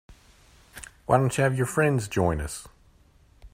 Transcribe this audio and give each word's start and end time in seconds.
Why 1.05 1.17
don't 1.19 1.37
you 1.37 1.43
have 1.43 1.55
your 1.55 1.67
friends 1.67 2.07
join 2.07 2.41
us? 2.41 2.67